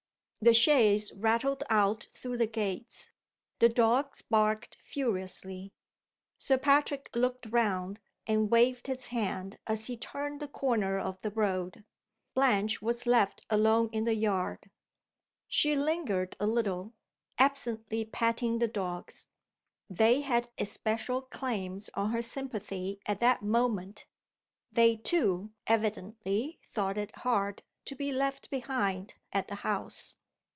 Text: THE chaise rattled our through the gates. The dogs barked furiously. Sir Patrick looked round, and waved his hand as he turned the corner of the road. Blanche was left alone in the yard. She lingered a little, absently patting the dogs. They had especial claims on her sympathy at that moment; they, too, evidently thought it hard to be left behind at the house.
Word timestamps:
THE 0.43 0.55
chaise 0.55 1.13
rattled 1.13 1.61
our 1.69 1.93
through 2.15 2.37
the 2.37 2.47
gates. 2.47 3.11
The 3.59 3.69
dogs 3.69 4.23
barked 4.23 4.75
furiously. 4.83 5.71
Sir 6.39 6.57
Patrick 6.57 7.11
looked 7.13 7.45
round, 7.51 7.99
and 8.25 8.49
waved 8.49 8.87
his 8.87 9.09
hand 9.09 9.59
as 9.67 9.85
he 9.85 9.95
turned 9.95 10.39
the 10.39 10.47
corner 10.47 10.97
of 10.97 11.21
the 11.21 11.29
road. 11.29 11.85
Blanche 12.33 12.81
was 12.81 13.05
left 13.05 13.43
alone 13.51 13.89
in 13.91 14.03
the 14.03 14.15
yard. 14.15 14.71
She 15.47 15.75
lingered 15.75 16.35
a 16.39 16.47
little, 16.47 16.95
absently 17.37 18.03
patting 18.03 18.57
the 18.57 18.67
dogs. 18.67 19.29
They 19.91 20.21
had 20.21 20.49
especial 20.57 21.21
claims 21.21 21.91
on 21.93 22.09
her 22.09 22.21
sympathy 22.23 22.99
at 23.05 23.19
that 23.19 23.43
moment; 23.43 24.07
they, 24.71 24.95
too, 24.95 25.51
evidently 25.67 26.59
thought 26.71 26.97
it 26.97 27.15
hard 27.17 27.61
to 27.85 27.93
be 27.95 28.11
left 28.11 28.49
behind 28.49 29.13
at 29.31 29.47
the 29.47 29.55
house. 29.61 30.15